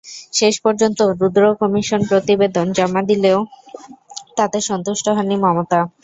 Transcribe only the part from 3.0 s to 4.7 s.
দিলেও তাতে